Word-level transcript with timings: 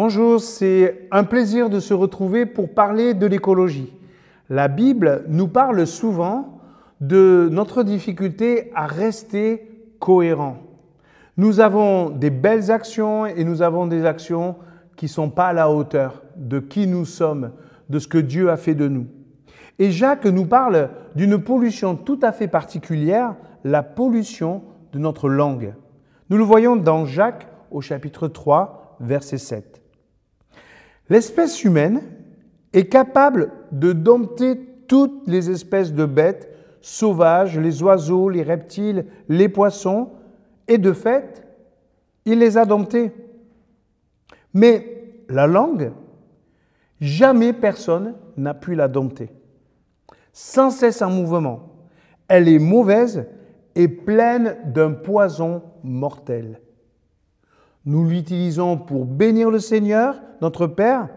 Bonjour, 0.00 0.40
c'est 0.40 1.08
un 1.10 1.24
plaisir 1.24 1.70
de 1.70 1.80
se 1.80 1.92
retrouver 1.92 2.46
pour 2.46 2.72
parler 2.72 3.14
de 3.14 3.26
l'écologie. 3.26 3.92
La 4.48 4.68
Bible 4.68 5.24
nous 5.26 5.48
parle 5.48 5.88
souvent 5.88 6.60
de 7.00 7.48
notre 7.50 7.82
difficulté 7.82 8.70
à 8.76 8.86
rester 8.86 9.68
cohérent. 9.98 10.58
Nous 11.36 11.58
avons 11.58 12.10
des 12.10 12.30
belles 12.30 12.70
actions 12.70 13.26
et 13.26 13.42
nous 13.42 13.60
avons 13.60 13.88
des 13.88 14.04
actions 14.04 14.54
qui 14.94 15.06
ne 15.06 15.10
sont 15.10 15.30
pas 15.30 15.48
à 15.48 15.52
la 15.52 15.68
hauteur 15.68 16.22
de 16.36 16.60
qui 16.60 16.86
nous 16.86 17.04
sommes, 17.04 17.50
de 17.88 17.98
ce 17.98 18.06
que 18.06 18.18
Dieu 18.18 18.52
a 18.52 18.56
fait 18.56 18.76
de 18.76 18.86
nous. 18.86 19.08
Et 19.80 19.90
Jacques 19.90 20.26
nous 20.26 20.46
parle 20.46 20.90
d'une 21.16 21.42
pollution 21.42 21.96
tout 21.96 22.20
à 22.22 22.30
fait 22.30 22.46
particulière, 22.46 23.34
la 23.64 23.82
pollution 23.82 24.62
de 24.92 25.00
notre 25.00 25.28
langue. 25.28 25.74
Nous 26.30 26.36
le 26.36 26.44
voyons 26.44 26.76
dans 26.76 27.04
Jacques 27.04 27.48
au 27.72 27.80
chapitre 27.80 28.28
3, 28.28 28.96
verset 29.00 29.38
7. 29.38 29.77
L'espèce 31.10 31.64
humaine 31.64 32.02
est 32.72 32.86
capable 32.86 33.52
de 33.72 33.92
dompter 33.92 34.56
toutes 34.88 35.26
les 35.26 35.50
espèces 35.50 35.92
de 35.92 36.04
bêtes 36.04 36.48
sauvages, 36.80 37.58
les 37.58 37.82
oiseaux, 37.82 38.28
les 38.28 38.42
reptiles, 38.42 39.06
les 39.28 39.48
poissons, 39.48 40.10
et 40.66 40.78
de 40.78 40.92
fait, 40.92 41.46
il 42.24 42.38
les 42.38 42.56
a 42.58 42.64
domptés. 42.64 43.12
Mais 44.54 45.22
la 45.28 45.46
langue, 45.46 45.92
jamais 47.00 47.52
personne 47.52 48.14
n'a 48.36 48.54
pu 48.54 48.74
la 48.74 48.88
dompter. 48.88 49.30
Sans 50.32 50.70
cesse 50.70 51.02
en 51.02 51.10
mouvement, 51.10 51.72
elle 52.28 52.48
est 52.48 52.58
mauvaise 52.58 53.26
et 53.74 53.88
pleine 53.88 54.56
d'un 54.66 54.92
poison 54.92 55.62
mortel. 55.82 56.60
Nous 57.88 58.04
l'utilisons 58.04 58.76
pour 58.76 59.06
bénir 59.06 59.50
le 59.50 59.60
Seigneur, 59.60 60.20
notre 60.42 60.66
Père, 60.66 61.08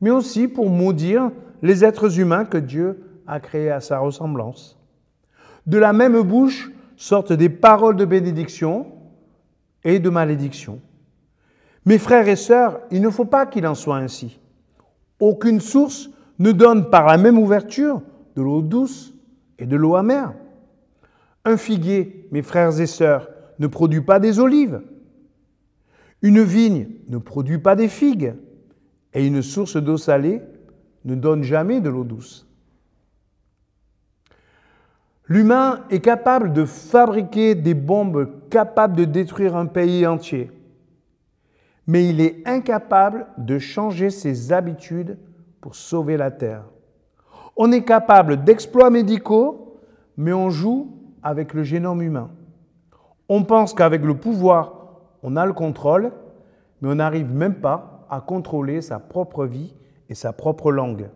mais 0.00 0.10
aussi 0.10 0.46
pour 0.46 0.70
maudire 0.70 1.32
les 1.62 1.84
êtres 1.84 2.20
humains 2.20 2.44
que 2.44 2.58
Dieu 2.58 3.02
a 3.26 3.40
créés 3.40 3.72
à 3.72 3.80
sa 3.80 3.98
ressemblance. 3.98 4.78
De 5.66 5.78
la 5.78 5.92
même 5.92 6.22
bouche 6.22 6.70
sortent 6.96 7.32
des 7.32 7.48
paroles 7.48 7.96
de 7.96 8.04
bénédiction 8.04 8.86
et 9.82 9.98
de 9.98 10.08
malédiction. 10.10 10.80
Mes 11.84 11.98
frères 11.98 12.28
et 12.28 12.36
sœurs, 12.36 12.78
il 12.92 13.02
ne 13.02 13.10
faut 13.10 13.24
pas 13.24 13.44
qu'il 13.46 13.66
en 13.66 13.74
soit 13.74 13.96
ainsi. 13.96 14.38
Aucune 15.18 15.58
source 15.58 16.08
ne 16.38 16.52
donne 16.52 16.88
par 16.88 17.08
la 17.08 17.16
même 17.16 17.36
ouverture 17.36 18.00
de 18.36 18.42
l'eau 18.42 18.62
douce 18.62 19.12
et 19.58 19.66
de 19.66 19.74
l'eau 19.74 19.96
amère. 19.96 20.34
Un 21.44 21.56
figuier, 21.56 22.28
mes 22.30 22.42
frères 22.42 22.80
et 22.80 22.86
sœurs, 22.86 23.28
ne 23.58 23.66
produit 23.66 24.02
pas 24.02 24.20
des 24.20 24.38
olives. 24.38 24.82
Une 26.22 26.42
vigne 26.42 26.88
ne 27.08 27.18
produit 27.18 27.58
pas 27.58 27.76
des 27.76 27.88
figues. 27.88 28.34
Et 29.12 29.26
une 29.26 29.42
source 29.42 29.76
d'eau 29.76 29.96
salée 29.96 30.40
ne 31.04 31.14
donne 31.14 31.42
jamais 31.42 31.80
de 31.80 31.88
l'eau 31.88 32.04
douce. 32.04 32.46
L'humain 35.26 35.84
est 35.90 36.00
capable 36.00 36.52
de 36.52 36.64
fabriquer 36.64 37.54
des 37.54 37.74
bombes 37.74 38.48
capables 38.50 38.96
de 38.96 39.04
détruire 39.04 39.54
un 39.54 39.66
pays 39.66 40.04
entier, 40.04 40.50
mais 41.86 42.08
il 42.08 42.20
est 42.20 42.42
incapable 42.46 43.28
de 43.38 43.60
changer 43.60 44.10
ses 44.10 44.52
habitudes 44.52 45.18
pour 45.60 45.76
sauver 45.76 46.16
la 46.16 46.32
Terre. 46.32 46.64
On 47.56 47.70
est 47.70 47.84
capable 47.84 48.42
d'exploits 48.42 48.90
médicaux, 48.90 49.78
mais 50.16 50.32
on 50.32 50.50
joue 50.50 50.98
avec 51.22 51.54
le 51.54 51.62
génome 51.62 52.02
humain. 52.02 52.30
On 53.28 53.44
pense 53.44 53.72
qu'avec 53.72 54.02
le 54.02 54.16
pouvoir, 54.16 54.79
on 55.22 55.36
a 55.36 55.46
le 55.46 55.52
contrôle, 55.52 56.12
mais 56.80 56.88
on 56.88 56.96
n'arrive 56.96 57.32
même 57.32 57.56
pas 57.56 58.06
à 58.10 58.20
contrôler 58.20 58.80
sa 58.82 58.98
propre 58.98 59.46
vie 59.46 59.74
et 60.08 60.14
sa 60.14 60.32
propre 60.32 60.72
langue. 60.72 61.08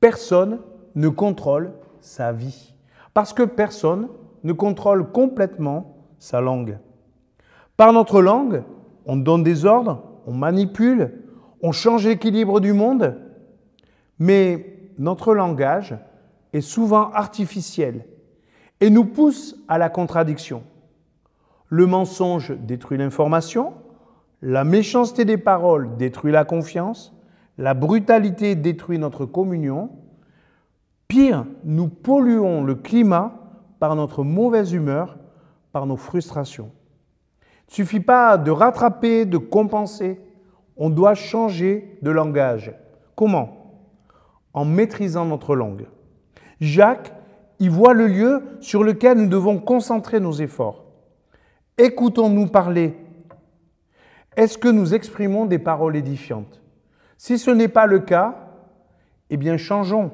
Personne 0.00 0.60
ne 0.94 1.08
contrôle 1.08 1.72
sa 2.00 2.32
vie, 2.32 2.74
parce 3.14 3.32
que 3.32 3.42
personne 3.42 4.08
ne 4.44 4.52
contrôle 4.52 5.10
complètement 5.10 5.96
sa 6.18 6.40
langue. 6.40 6.78
Par 7.76 7.92
notre 7.92 8.20
langue, 8.20 8.62
on 9.06 9.16
donne 9.16 9.42
des 9.42 9.64
ordres, 9.64 10.02
on 10.26 10.32
manipule, 10.32 11.24
on 11.62 11.72
change 11.72 12.06
l'équilibre 12.06 12.60
du 12.60 12.72
monde, 12.72 13.16
mais 14.18 14.78
notre 14.98 15.34
langage 15.34 15.96
est 16.52 16.60
souvent 16.60 17.10
artificiel 17.10 18.04
et 18.80 18.90
nous 18.90 19.04
pousse 19.04 19.56
à 19.68 19.78
la 19.78 19.88
contradiction. 19.88 20.62
Le 21.68 21.86
mensonge 21.86 22.52
détruit 22.58 22.98
l'information, 22.98 23.74
la 24.40 24.64
méchanceté 24.64 25.24
des 25.24 25.36
paroles 25.36 25.96
détruit 25.96 26.32
la 26.32 26.44
confiance, 26.44 27.14
la 27.58 27.74
brutalité 27.74 28.54
détruit 28.54 28.98
notre 28.98 29.26
communion. 29.26 29.90
Pire, 31.08 31.44
nous 31.64 31.88
polluons 31.88 32.62
le 32.62 32.74
climat 32.74 33.34
par 33.80 33.96
notre 33.96 34.22
mauvaise 34.24 34.72
humeur, 34.72 35.18
par 35.72 35.86
nos 35.86 35.96
frustrations. 35.96 36.70
Il 37.42 37.72
ne 37.72 37.74
suffit 37.74 38.00
pas 38.00 38.38
de 38.38 38.50
rattraper, 38.50 39.26
de 39.26 39.38
compenser. 39.38 40.20
On 40.76 40.88
doit 40.88 41.14
changer 41.14 41.98
de 42.02 42.10
langage. 42.10 42.72
Comment? 43.14 43.82
En 44.54 44.64
maîtrisant 44.64 45.26
notre 45.26 45.54
langue. 45.54 45.86
Jacques 46.60 47.12
y 47.58 47.68
voit 47.68 47.92
le 47.92 48.06
lieu 48.06 48.42
sur 48.60 48.84
lequel 48.84 49.18
nous 49.18 49.28
devons 49.28 49.58
concentrer 49.58 50.20
nos 50.20 50.32
efforts. 50.32 50.87
Écoutons-nous 51.78 52.48
parler 52.48 52.94
est-ce 54.38 54.56
que 54.56 54.68
nous 54.68 54.94
exprimons 54.94 55.46
des 55.46 55.58
paroles 55.58 55.96
édifiantes? 55.96 56.62
Si 57.16 57.40
ce 57.40 57.50
n'est 57.50 57.66
pas 57.66 57.86
le 57.86 57.98
cas, 57.98 58.36
eh 59.30 59.36
bien 59.36 59.56
changeons. 59.56 60.12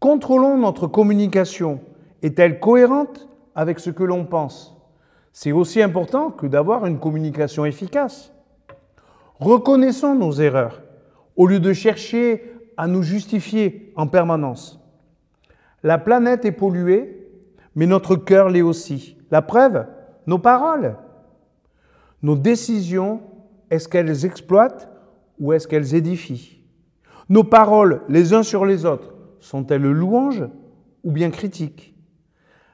Contrôlons 0.00 0.58
notre 0.58 0.86
communication. 0.86 1.80
Est-elle 2.20 2.60
cohérente 2.60 3.26
avec 3.54 3.80
ce 3.80 3.88
que 3.88 4.04
l'on 4.04 4.26
pense? 4.26 4.76
C'est 5.32 5.50
aussi 5.50 5.80
important 5.80 6.30
que 6.30 6.46
d'avoir 6.46 6.84
une 6.84 6.98
communication 6.98 7.64
efficace. 7.64 8.34
Reconnaissons 9.40 10.14
nos 10.14 10.32
erreurs 10.32 10.82
au 11.36 11.46
lieu 11.46 11.60
de 11.60 11.72
chercher 11.72 12.52
à 12.76 12.86
nous 12.86 13.02
justifier 13.02 13.94
en 13.96 14.08
permanence. 14.08 14.78
La 15.82 15.96
planète 15.96 16.44
est 16.44 16.52
polluée, 16.52 17.30
mais 17.74 17.86
notre 17.86 18.16
cœur 18.16 18.50
l'est 18.50 18.60
aussi. 18.60 19.16
La 19.30 19.40
preuve, 19.40 19.86
nos 20.26 20.38
paroles. 20.38 20.96
Nos 22.22 22.36
décisions, 22.36 23.20
est-ce 23.70 23.88
qu'elles 23.88 24.24
exploitent 24.24 24.88
ou 25.38 25.52
est-ce 25.52 25.68
qu'elles 25.68 25.94
édifient? 25.94 26.62
Nos 27.28 27.44
paroles, 27.44 28.02
les 28.08 28.32
uns 28.32 28.42
sur 28.42 28.64
les 28.64 28.84
autres, 28.84 29.14
sont-elles 29.40 29.82
louanges 29.82 30.44
ou 31.02 31.10
bien 31.10 31.30
critiques? 31.30 31.94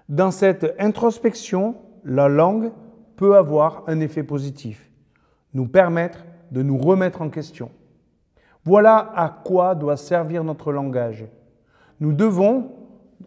Dans 0.09 0.31
cette 0.31 0.75
introspection, 0.79 1.77
la 2.05 2.29
langue 2.29 2.73
peut 3.17 3.37
avoir 3.37 3.85
un 3.87 4.01
effet 4.01 4.23
positif, 4.23 4.91
nous 5.55 5.67
permettre 5.67 6.25
de 6.51 6.63
nous 6.63 6.79
remettre 6.79 7.23
en 7.23 7.29
question. 7.29 7.71
Voilà 8.65 9.13
à 9.15 9.29
quoi 9.29 9.75
doit 9.75 9.97
servir 9.97 10.45
notre 10.45 10.73
langage. 10.73 11.27
Nous 12.01 12.13
devons 12.13 12.73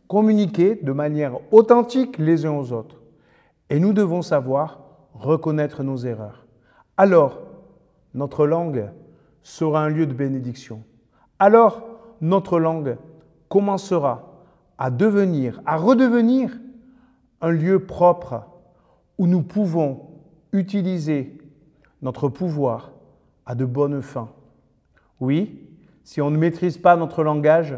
communiquer 0.07 0.75
de 0.75 0.91
manière 0.91 1.37
authentique 1.51 2.17
les 2.17 2.45
uns 2.45 2.53
aux 2.53 2.71
autres. 2.71 3.02
Et 3.73 3.79
nous 3.79 3.91
devons 3.91 4.21
savoir 4.21 4.81
reconnaître 5.15 5.81
nos 5.81 5.97
erreurs. 5.97 6.45
Alors, 6.95 7.41
notre 8.13 8.45
langue 8.45 8.91
sera 9.41 9.83
un 9.83 9.89
lieu 9.89 10.05
de 10.05 10.13
bénédiction. 10.13 10.83
Alors, 11.39 11.81
notre 12.21 12.59
langue 12.59 12.97
commencera 13.49 14.43
à 14.77 14.91
devenir, 14.91 15.59
à 15.65 15.77
redevenir 15.77 16.55
un 17.41 17.49
lieu 17.49 17.83
propre 17.83 18.43
où 19.17 19.25
nous 19.25 19.41
pouvons 19.41 20.01
utiliser 20.51 21.41
notre 22.03 22.29
pouvoir 22.29 22.91
à 23.47 23.55
de 23.55 23.65
bonnes 23.65 24.03
fins. 24.03 24.29
Oui, 25.19 25.67
si 26.03 26.21
on 26.21 26.29
ne 26.29 26.37
maîtrise 26.37 26.77
pas 26.77 26.95
notre 26.95 27.23
langage, 27.23 27.75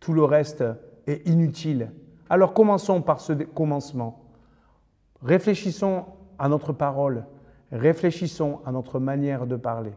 tout 0.00 0.14
le 0.14 0.24
reste 0.24 0.64
est 1.06 1.24
inutile. 1.28 1.92
Alors 2.28 2.52
commençons 2.52 3.02
par 3.02 3.20
ce 3.20 3.34
commencement. 3.34 4.25
Réfléchissons 5.22 6.04
à 6.38 6.48
notre 6.48 6.72
parole, 6.72 7.24
réfléchissons 7.72 8.60
à 8.64 8.72
notre 8.72 8.98
manière 8.98 9.46
de 9.46 9.56
parler. 9.56 9.92